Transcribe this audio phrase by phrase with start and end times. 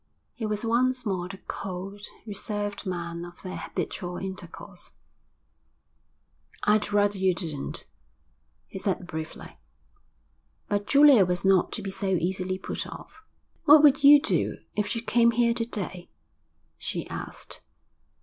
[0.33, 4.93] He was once more the cold, reserved man of their habitual intercourse.
[6.63, 7.85] 'I'd rather you didn't,'
[8.65, 9.59] he said briefly.
[10.67, 13.21] But Julia was not to be so easily put off.
[13.65, 16.09] 'What would you do if she came here to day?'
[16.79, 17.61] she asked.